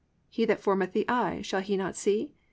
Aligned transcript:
He 0.31 0.45
that 0.45 0.59
formed 0.59 0.93
the 0.93 1.07
eye, 1.07 1.43
shall 1.43 1.61
he 1.61 1.77
not 1.77 1.95
see? 1.95 2.31